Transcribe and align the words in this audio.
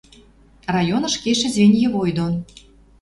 Районыш 0.75 1.15
кешӹ 1.23 1.47
звеньевой 1.53 2.11
дон 2.17 2.33